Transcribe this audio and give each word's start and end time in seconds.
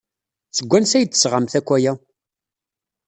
Seg 0.57 0.67
wansi 0.71 0.95
ay 0.97 1.05
d-tesɣamt 1.05 1.53
akk 1.59 1.69
aya? 1.75 1.93